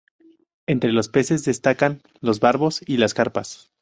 Entre 0.65 0.91
los 0.93 1.09
peces 1.09 1.45
destacan 1.45 2.01
los 2.21 2.39
barbos 2.39 2.81
y 2.87 2.97
las 2.97 3.13
carpas. 3.13 3.69